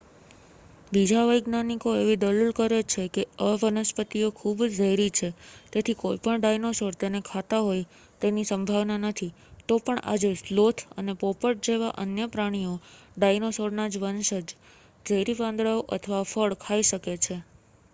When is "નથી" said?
9.03-9.35